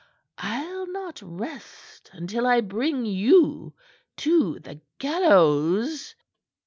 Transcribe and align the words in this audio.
I'll 0.39 0.87
not 0.91 1.21
rest 1.21 2.09
until 2.11 2.47
I 2.47 2.61
bring 2.61 3.05
you 3.05 3.75
to 4.17 4.57
the 4.57 4.81
gallows." 4.97 6.15